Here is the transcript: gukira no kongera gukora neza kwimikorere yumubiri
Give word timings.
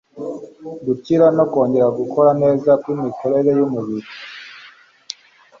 gukira 0.85 1.25
no 1.37 1.45
kongera 1.51 1.87
gukora 1.99 2.31
neza 2.43 2.69
kwimikorere 2.81 3.49
yumubiri 3.59 4.09